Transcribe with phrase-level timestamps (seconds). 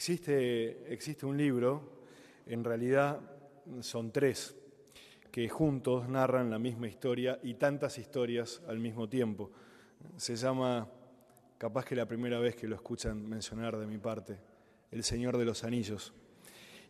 [0.00, 1.82] Existe, existe un libro,
[2.46, 3.20] en realidad
[3.80, 4.56] son tres,
[5.30, 9.50] que juntos narran la misma historia y tantas historias al mismo tiempo.
[10.16, 10.88] Se llama,
[11.58, 14.38] capaz que la primera vez que lo escuchan mencionar de mi parte,
[14.90, 16.14] El Señor de los Anillos.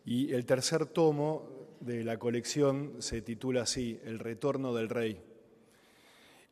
[0.05, 5.21] Y el tercer tomo de la colección se titula así, El Retorno del Rey.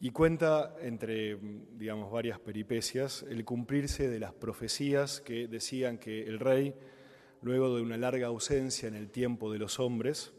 [0.02, 1.38] Y cuenta, entre
[1.78, 6.74] digamos, varias peripecias, el cumplirse de las profecías que decían que el rey,
[7.42, 10.32] luego de una larga ausencia en el tiempo de los hombres,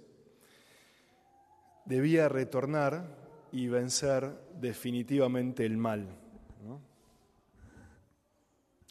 [1.84, 3.19] debía retornar
[3.52, 6.08] y vencer definitivamente el mal.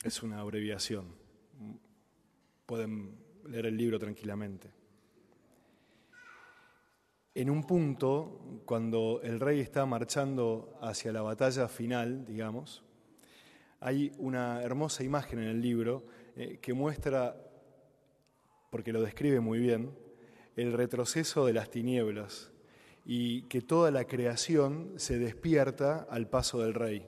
[0.04, 1.08] Es una abreviación.
[2.66, 3.18] Pueden
[3.48, 4.79] leer el libro tranquilamente.
[7.36, 12.84] En un punto, cuando el rey está marchando hacia la batalla final, digamos,
[13.80, 17.36] hay una hermosa imagen en el libro eh, que muestra,
[18.72, 19.96] porque lo describe muy bien,
[20.56, 22.52] el retroceso de las tinieblas
[23.06, 27.08] y que toda la creación se despierta al paso del rey,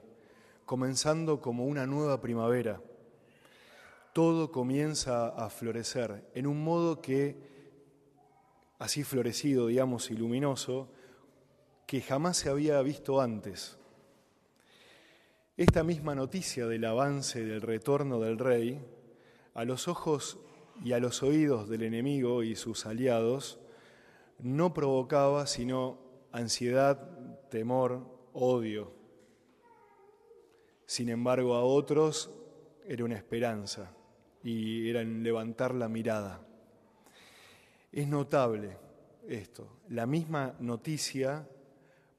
[0.64, 2.80] comenzando como una nueva primavera.
[4.12, 7.51] Todo comienza a florecer en un modo que,
[8.82, 10.88] así florecido, digamos, y luminoso,
[11.86, 13.78] que jamás se había visto antes.
[15.56, 18.84] Esta misma noticia del avance del retorno del rey,
[19.54, 20.36] a los ojos
[20.84, 23.60] y a los oídos del enemigo y sus aliados,
[24.40, 25.98] no provocaba sino
[26.32, 28.92] ansiedad, temor, odio.
[30.86, 32.32] Sin embargo, a otros
[32.88, 33.94] era una esperanza
[34.42, 36.44] y era en levantar la mirada.
[37.92, 38.76] Es notable
[39.28, 39.68] esto.
[39.90, 41.46] La misma noticia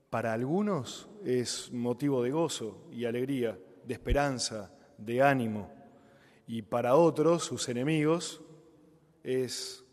[0.09, 5.71] para algunos es motivo de gozo y alegría, de esperanza, de ánimo,
[6.45, 8.41] y para otros, sus enemigos,
[9.23, 9.83] es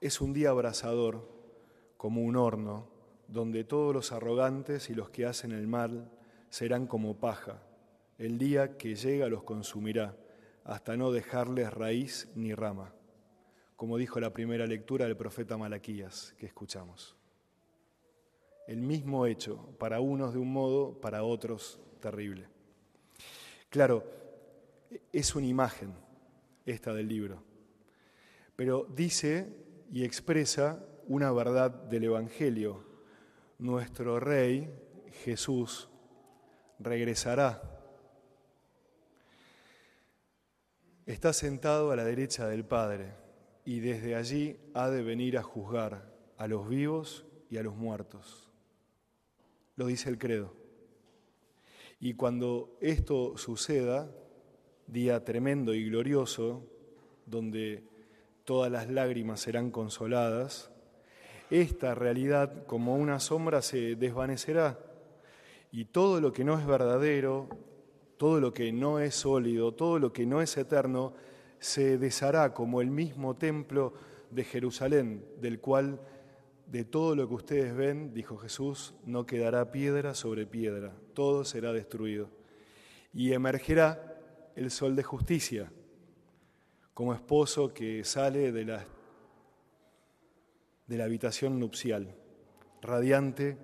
[0.00, 1.28] Es un día abrasador,
[1.98, 2.88] como un horno,
[3.28, 6.10] donde todos los arrogantes y los que hacen el mal
[6.48, 7.62] serán como paja.
[8.16, 10.16] El día que llega los consumirá,
[10.64, 12.92] hasta no dejarles raíz ni rama,
[13.76, 17.16] como dijo la primera lectura del profeta Malaquías que escuchamos.
[18.66, 22.46] El mismo hecho, para unos de un modo, para otros terrible.
[23.68, 24.04] Claro,
[25.12, 25.92] es una imagen
[26.66, 27.42] esta del libro,
[28.56, 29.52] pero dice
[29.92, 32.84] y expresa una verdad del Evangelio.
[33.58, 34.70] Nuestro Rey,
[35.24, 35.88] Jesús,
[36.78, 37.69] regresará.
[41.10, 43.14] Está sentado a la derecha del Padre
[43.64, 48.48] y desde allí ha de venir a juzgar a los vivos y a los muertos.
[49.74, 50.54] Lo dice el credo.
[51.98, 54.08] Y cuando esto suceda,
[54.86, 56.64] día tremendo y glorioso,
[57.26, 57.82] donde
[58.44, 60.70] todas las lágrimas serán consoladas,
[61.50, 64.78] esta realidad como una sombra se desvanecerá
[65.72, 67.48] y todo lo que no es verdadero,
[68.20, 71.14] todo lo que no es sólido, todo lo que no es eterno,
[71.58, 73.94] se deshará como el mismo templo
[74.30, 75.98] de Jerusalén, del cual
[76.66, 81.72] de todo lo que ustedes ven, dijo Jesús, no quedará piedra sobre piedra, todo será
[81.72, 82.28] destruido.
[83.14, 84.20] Y emergerá
[84.54, 85.72] el sol de justicia
[86.92, 88.84] como esposo que sale de la,
[90.86, 92.14] de la habitación nupcial,
[92.82, 93.56] radiante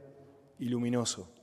[0.59, 1.36] y luminoso.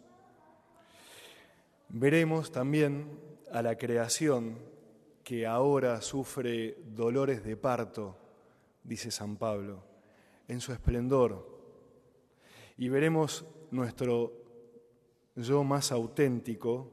[1.96, 3.20] Veremos también
[3.52, 4.58] a la creación
[5.24, 8.18] que ahora sufre dolores de parto,
[8.84, 9.84] dice San Pablo,
[10.48, 11.48] en su esplendor.
[12.80, 14.34] Y veremos nuestro
[15.36, 16.90] yo más auténtico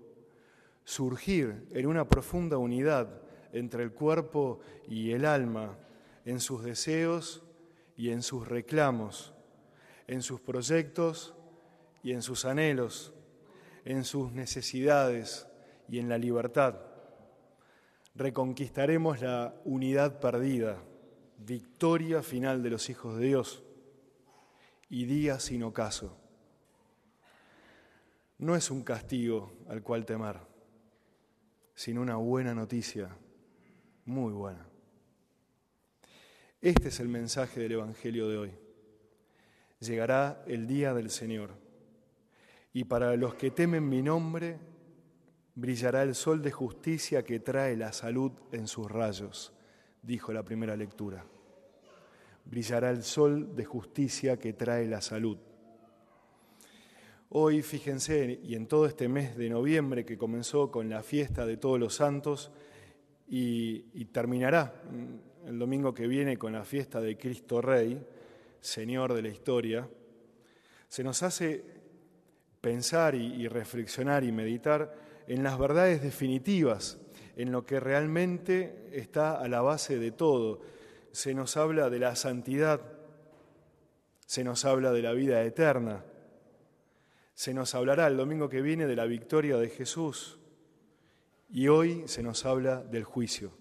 [0.84, 3.22] surgir en una profunda unidad
[3.54, 5.78] entre el cuerpo y el alma,
[6.26, 7.42] en sus deseos
[7.96, 9.32] y en sus reclamos,
[10.06, 11.34] en sus proyectos
[12.02, 13.14] y en sus anhelos,
[13.84, 15.46] en sus necesidades
[15.88, 16.76] y en la libertad.
[18.14, 20.82] Reconquistaremos la unidad perdida,
[21.38, 23.62] victoria final de los hijos de Dios
[24.88, 26.16] y día sin ocaso.
[28.38, 30.38] No es un castigo al cual temer,
[31.74, 33.16] sino una buena noticia
[34.04, 34.66] muy buena.
[36.60, 38.52] Este es el mensaje del Evangelio de hoy.
[39.78, 41.69] Llegará el día del Señor
[42.72, 44.58] y para los que temen mi nombre
[45.54, 49.52] brillará el sol de justicia que trae la salud en sus rayos,
[50.02, 51.24] dijo la primera lectura.
[52.44, 55.38] Brillará el sol de justicia que trae la salud.
[57.30, 61.56] Hoy, fíjense, y en todo este mes de noviembre que comenzó con la fiesta de
[61.56, 62.50] todos los santos
[63.28, 64.82] y, terminará
[65.46, 68.04] el domingo que viene con la fiesta de Cristo Rey,
[68.60, 69.88] Señor de la historia,
[70.88, 71.79] se nos hace
[72.60, 74.94] pensar y reflexionar y meditar
[75.26, 76.98] en las verdades definitivas,
[77.36, 80.60] en lo que realmente está a la base de todo.
[81.12, 82.80] Se nos habla de la santidad,
[84.26, 86.04] se nos habla de la vida eterna,
[87.34, 90.38] se nos hablará el domingo que viene de la victoria de Jesús
[91.48, 93.52] y hoy se nos habla del juicio.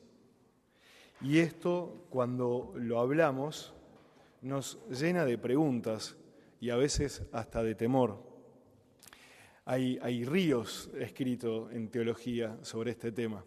[1.21, 3.73] Y esto, cuando lo hablamos,
[4.41, 6.17] nos llena de preguntas
[6.59, 8.28] y a veces hasta de temor.
[9.71, 13.45] Hay, ríos escritos en teología sobre este tema.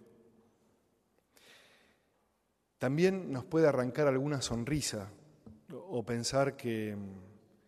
[2.79, 5.11] También nos puede arrancar alguna sonrisa
[5.73, 6.97] o pensar que,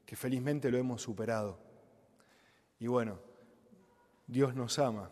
[0.07, 1.59] que felizmente lo hemos superado.
[2.79, 3.19] Y bueno,
[4.25, 5.11] Dios nos ama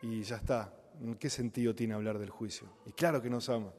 [0.00, 0.72] y ya está.
[1.00, 2.68] ¿En qué sentido tiene hablar del juicio?
[2.86, 3.72] Y claro que nos ama.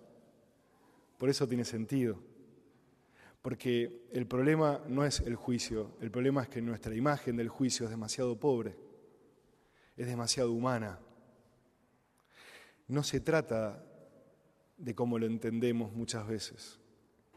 [1.17, 2.19] Por eso tiene sentido.
[3.41, 7.85] Porque el problema no es el juicio, el problema es que nuestra imagen del juicio
[7.85, 8.75] es demasiado pobre,
[9.97, 10.99] es demasiado humana.
[12.87, 13.83] No se trata
[14.77, 16.79] de cómo lo entendemos muchas veces,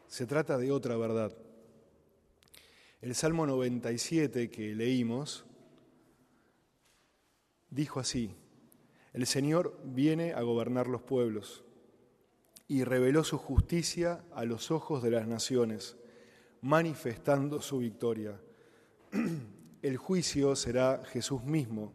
[0.07, 1.37] se trata de otra verdad.
[3.01, 5.47] El Salmo 97 que leímos
[7.71, 8.35] dijo así,
[9.13, 11.65] el Señor viene a gobernar los pueblos
[12.69, 15.97] y reveló su justicia a los ojos de las naciones,
[16.61, 18.41] manifestando su victoria.
[19.83, 21.93] El juicio será Jesús mismo,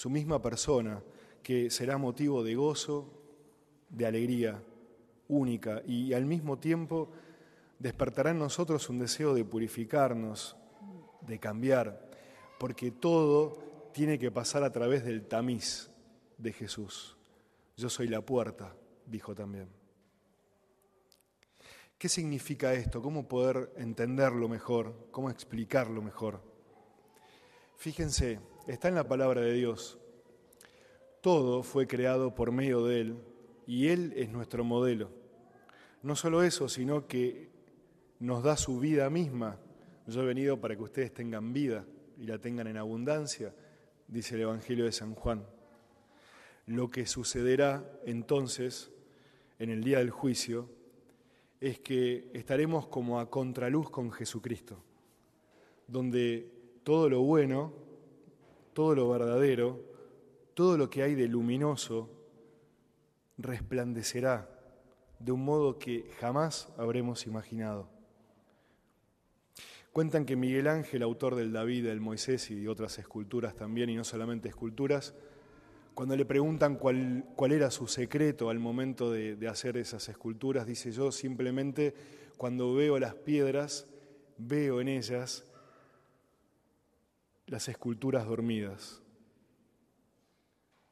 [0.00, 1.02] su misma persona,
[1.42, 3.06] que será motivo de gozo,
[3.90, 4.62] de alegría
[5.28, 7.10] única y al mismo tiempo
[7.78, 10.56] despertará en nosotros un deseo de purificarnos,
[11.20, 12.08] de cambiar,
[12.58, 13.58] porque todo
[13.92, 15.90] tiene que pasar a través del tamiz
[16.38, 17.18] de Jesús.
[17.76, 18.74] Yo soy la puerta,
[19.04, 19.68] dijo también.
[21.98, 23.02] ¿Qué significa esto?
[23.02, 25.08] ¿Cómo poder entenderlo mejor?
[25.10, 26.40] ¿Cómo explicarlo mejor?
[27.76, 29.98] Fíjense, está en la palabra de Dios.
[31.20, 33.16] Todo fue creado por medio de Él
[33.66, 35.10] y Él es nuestro modelo.
[36.02, 37.50] No solo eso, sino que
[38.18, 39.58] nos da su vida misma.
[40.06, 41.84] Yo he venido para que ustedes tengan vida
[42.18, 43.54] y la tengan en abundancia
[44.10, 45.46] dice el Evangelio de San Juan.
[46.66, 48.90] Lo que sucederá entonces
[49.58, 50.68] en el día del juicio
[51.60, 54.82] es que estaremos como a contraluz con Jesucristo,
[55.86, 56.50] donde
[56.82, 57.72] todo lo bueno,
[58.72, 59.80] todo lo verdadero,
[60.54, 62.08] todo lo que hay de luminoso
[63.38, 64.48] resplandecerá
[65.18, 67.88] de un modo que jamás habremos imaginado.
[69.92, 73.96] Cuentan que Miguel Ángel, autor del David, del Moisés y de otras esculturas también, y
[73.96, 75.14] no solamente esculturas,
[75.94, 81.10] cuando le preguntan cuál, era su secreto al momento de hacer esas esculturas, dice yo
[81.10, 81.94] simplemente
[82.36, 83.86] cuando veo las piedras,
[84.38, 85.44] veo en ellas
[87.50, 89.02] las esculturas dormidas,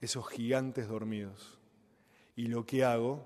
[0.00, 1.58] esos gigantes dormidos.
[2.36, 3.24] Y lo que hago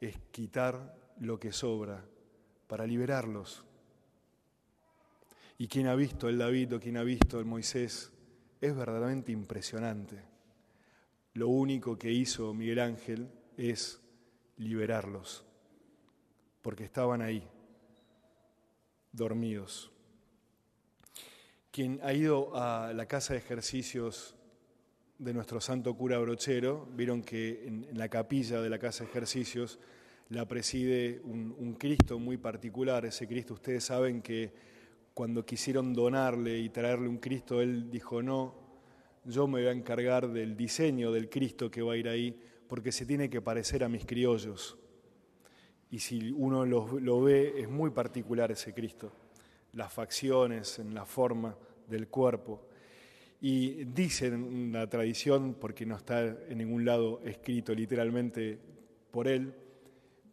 [0.00, 2.04] es quitar lo que sobra
[2.66, 3.64] para liberarlos
[5.56, 8.12] y quien ha visto el David o quien ha visto el Moisés
[8.60, 10.20] es verdaderamente impresionante.
[11.34, 14.00] Lo único que hizo Miguel Ángel es
[14.56, 15.44] liberarlos,
[16.60, 17.46] porque estaban ahí,
[19.12, 19.93] dormidos.
[21.74, 24.36] Quien ha ido a la casa de ejercicios
[25.18, 29.80] de nuestro santo cura brochero, vieron que en, la capilla de la casa de ejercicios
[30.28, 33.04] la preside un, Cristo muy particular.
[33.04, 34.52] Ese Cristo ustedes saben que
[35.14, 38.54] cuando quisieron donarle y traerle un Cristo, él dijo, no,
[39.24, 42.38] yo me voy a encargar del diseño del Cristo que va a ir ahí,
[42.68, 44.78] porque se tiene que parecer a mis criollos.
[45.90, 49.10] Y si uno lo, ve, es muy particular ese Cristo,
[49.74, 51.56] las facciones, en la forma
[51.88, 52.68] del cuerpo.
[53.40, 58.58] Y dicen la tradición, porque no está en ningún lado escrito literalmente
[59.10, 59.54] por él,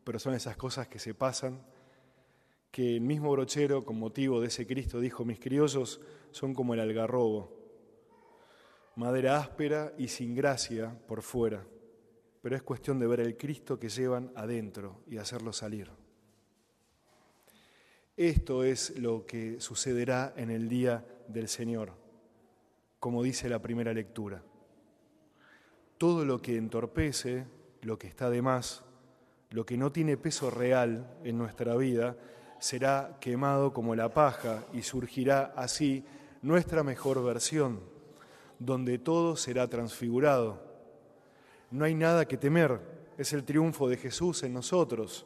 [0.04, 1.62] pero son esas cosas que se pasan,
[2.72, 6.00] que el mismo brochero, con motivo de ese Cristo, dijo, mis criollos
[6.32, 7.62] son como el algarrobo,
[8.96, 11.66] madera áspera y sin gracia por fuera,
[12.42, 16.01] pero es cuestión de ver el Cristo que llevan adentro y hacerlo salir.
[18.18, 21.94] Esto es lo que sucederá en el día del Señor,
[23.00, 24.44] como dice la primera lectura.
[25.98, 27.46] Todo lo que entorpece,
[27.82, 28.84] lo que está de más,
[29.50, 32.18] lo que no tiene peso real en nuestra vida,
[32.60, 36.04] será quemado como la paja y surgirá así
[36.42, 37.80] nuestra mejor versión,
[38.60, 40.62] donde todo será transfigurado.
[41.72, 42.82] No hay nada que temer,
[43.18, 45.26] es el triunfo de Jesús en nosotros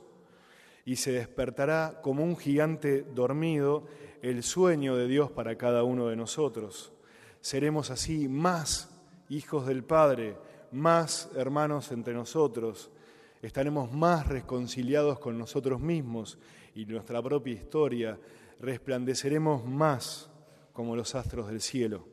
[0.85, 3.87] y se despertará como un gigante dormido
[4.21, 6.93] el sueño de Dios para cada uno de nosotros.
[7.41, 8.95] Seremos así más
[9.29, 10.37] hijos del Padre,
[10.71, 12.91] más hermanos entre nosotros,
[13.41, 16.37] estaremos más reconciliados con nosotros mismos
[16.73, 18.19] y nuestra propia historia,
[18.59, 20.29] resplandeceremos más
[20.73, 22.07] como los astros del cielo,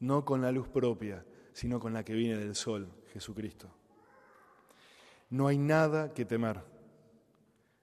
[0.00, 3.68] no con la luz propia, sino con la que viene del sol, Jesucristo.
[5.30, 6.71] No hay nada que temer.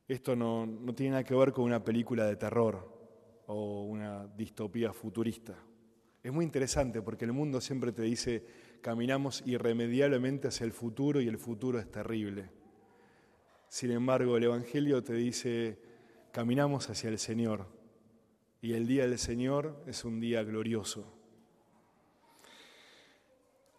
[0.10, 3.00] Esto no, no tiene nada que ver con una película de terror
[3.46, 5.56] o una distopía futurista.
[6.24, 8.44] Es muy interesante porque el mundo siempre te dice,
[8.82, 12.50] caminamos irremediablemente hacia el futuro y el futuro es terrible.
[13.68, 15.78] Sin embargo, el Evangelio te dice,
[16.32, 17.68] caminamos hacia el Señor
[18.64, 21.06] y el día del Señor es un día glorioso.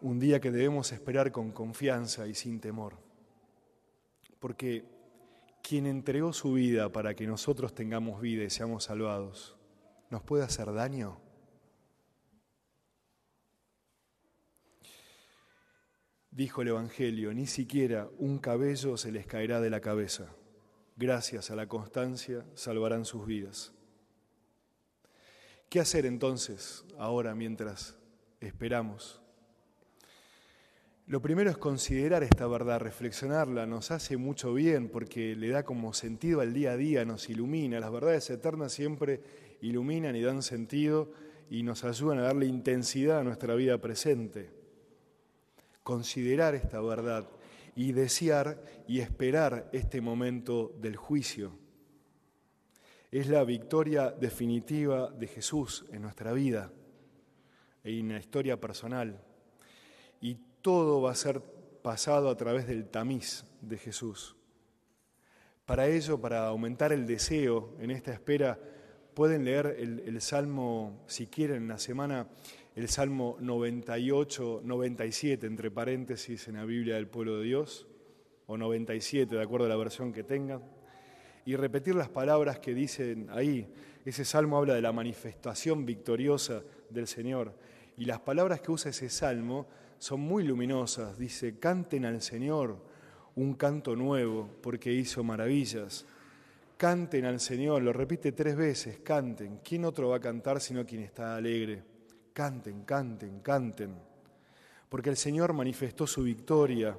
[0.00, 2.94] Un día que debemos esperar con confianza y sin temor.
[4.38, 5.00] Porque
[5.62, 9.57] quien entregó su vida para que nosotros tengamos vida y seamos salvados,
[10.11, 11.21] ¿nos puede hacer daño?
[16.31, 20.33] Dijo el Evangelio, ni siquiera un cabello se les caerá de la cabeza.
[20.97, 23.73] Gracias a la constancia salvarán sus vidas.
[25.69, 27.97] ¿Qué hacer entonces ahora mientras
[28.40, 29.21] esperamos?
[31.11, 35.93] Lo primero es considerar esta verdad, reflexionarla, nos hace mucho bien porque le da como
[35.93, 37.81] sentido al día a día, nos ilumina.
[37.81, 39.21] Las verdades eternas siempre
[39.61, 41.11] iluminan y dan sentido
[41.50, 44.52] y nos ayudan a darle intensidad a nuestra vida presente.
[45.83, 47.29] Considerar esta verdad
[47.75, 51.59] y desear y esperar este momento del juicio.
[53.11, 56.71] Es la victoria definitiva de Jesús en nuestra vida
[57.83, 59.25] y en la historia personal
[60.62, 61.40] todo va a ser
[61.83, 64.37] pasado a través del tamiz de Jesús.
[65.64, 68.59] Para ello, para aumentar el deseo en esta espera,
[69.14, 72.29] pueden leer el, Salmo, si quieren, en la semana,
[72.75, 77.87] el Salmo 98, 97, entre paréntesis, en la Biblia del pueblo de Dios,
[78.47, 80.62] o 97, de acuerdo a la versión que tengan,
[81.45, 83.73] y repetir las palabras que dicen ahí.
[84.05, 87.55] Ese salmo habla de la manifestación victoriosa del Señor.
[87.97, 89.67] Y las palabras que usa ese salmo
[90.00, 91.19] son muy luminosas.
[91.19, 92.78] Dice, canten al Señor
[93.37, 96.07] un canto nuevo porque hizo maravillas.
[96.78, 99.61] Canten al Señor, lo repite tres veces, canten.
[99.62, 101.85] ¿Quién otro va a cantar sino quien está alegre?
[102.33, 103.95] Canten, canten, canten.
[104.88, 106.97] Porque el Señor manifestó su victoria,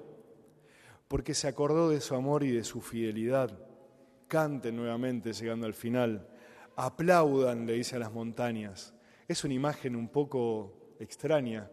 [1.07, 3.51] porque se acordó de su amor y de su fidelidad.
[4.27, 6.27] Canten nuevamente llegando al final.
[6.75, 8.93] Aplaudan, le dice a las montañas.
[9.27, 11.67] Es una imagen un poco extraña,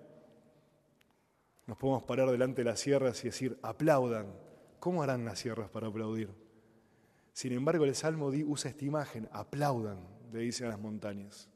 [1.69, 4.35] nos podemos parar delante de las sierras y decir, aplaudan.
[4.81, 6.31] ¿Cómo harán las sierras para aplaudir?
[7.35, 9.99] Sin embargo, el Salmo usa esta imagen, aplaudan,
[10.33, 11.51] le dicen a las montañas.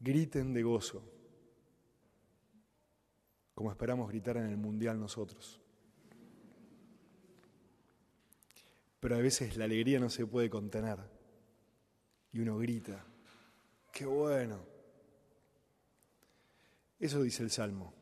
[0.00, 1.04] Griten de gozo,
[3.54, 5.60] como esperamos gritar en el Mundial nosotros.
[8.98, 10.98] Pero a veces la alegría no se puede contener
[12.32, 13.06] y uno grita,
[13.92, 14.75] qué bueno.
[16.98, 17.92] Eso dice el Salmo.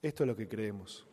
[0.00, 1.06] Esto es lo que creemos.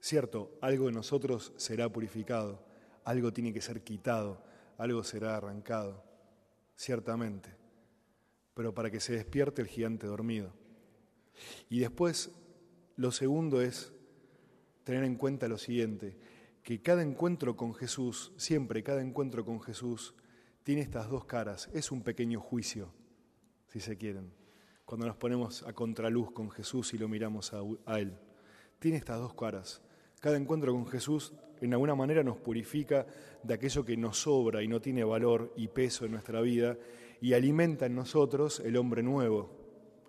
[0.00, 2.64] Cierto, algo de nosotros será purificado,
[3.04, 4.42] algo tiene que ser quitado,
[4.78, 6.02] algo será arrancado,
[6.76, 7.50] ciertamente,
[8.54, 10.54] pero para que se despierte el gigante dormido.
[11.68, 12.30] Y después,
[12.96, 13.92] lo segundo es
[14.84, 16.16] tener en cuenta lo siguiente,
[16.62, 20.14] que cada encuentro con Jesús, siempre cada encuentro con Jesús,
[20.62, 22.92] tiene estas dos caras, es un pequeño juicio,
[23.68, 24.43] si se quieren
[24.84, 28.16] cuando nos ponemos a contraluz con Jesús y lo miramos a, Él.
[28.78, 29.82] Tiene estas dos caras.
[30.20, 33.06] Cada encuentro con Jesús en alguna manera nos purifica
[33.42, 36.76] de aquello que nos sobra y no tiene valor y peso en nuestra vida
[37.20, 39.50] y alimenta en nosotros el hombre nuevo,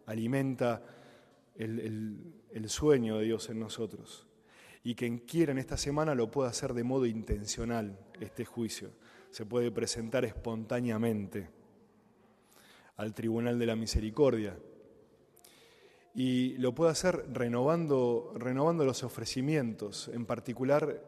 [0.05, 0.83] alimenta
[1.55, 4.27] el, el sueño de Dios en nosotros.
[4.83, 8.91] Y quien quiera en esta semana lo pueda hacer de modo intencional, este juicio.
[9.31, 11.49] Se puede presentar espontáneamente
[12.97, 14.57] al Tribunal de la Misericordia.
[16.13, 21.01] Y lo puede hacer renovando, renovando los ofrecimientos, en particular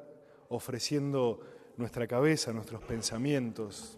[0.50, 1.39] ofreciendo
[1.77, 3.98] nuestra cabeza, nuestros pensamientos,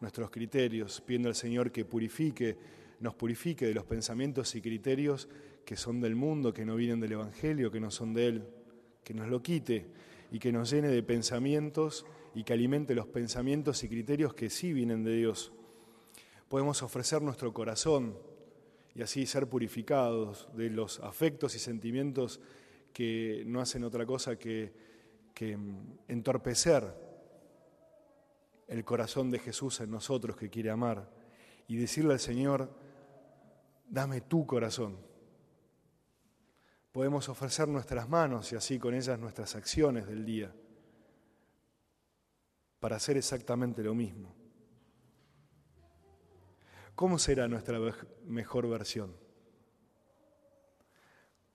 [0.00, 2.56] nuestros criterios, pidiendo al Señor que purifique,
[3.00, 5.28] nos purifique de los pensamientos y criterios
[5.64, 8.48] que son del mundo, que no vienen del Evangelio, que no son de Él,
[9.04, 9.86] que nos lo quite
[10.32, 12.04] y que nos llene de pensamientos
[12.34, 15.52] y que alimente los pensamientos y criterios que sí vienen de Dios.
[16.48, 18.18] Podemos ofrecer nuestro corazón
[18.94, 22.40] y así ser purificados de los afectos y sentimientos
[22.92, 24.72] que no hacen otra cosa que,
[25.34, 25.58] que
[26.08, 26.92] entorpecer
[28.66, 31.10] el corazón de Jesús en nosotros que quiere amar
[31.68, 32.70] y decirle al Señor,
[33.86, 34.96] dame tu corazón.
[36.92, 40.52] Podemos ofrecer nuestras manos y así con ellas nuestras acciones del día
[42.80, 44.34] para hacer exactamente lo mismo.
[46.98, 47.78] ¿Cómo será nuestra
[48.24, 49.14] mejor versión?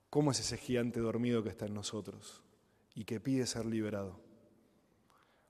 [0.10, 2.42] ¿Cómo es ese gigante dormido que está en nosotros
[2.96, 4.22] y que pide ser liberado?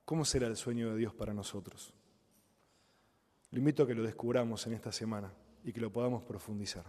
[0.04, 1.94] ¿Cómo será el sueño de Dios para nosotros?
[3.52, 5.32] Lo invito a que lo descubramos en esta semana
[5.64, 6.86] y que lo podamos profundizar.